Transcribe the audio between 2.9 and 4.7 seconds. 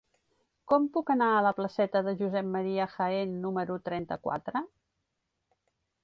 Jaén número trenta-quatre?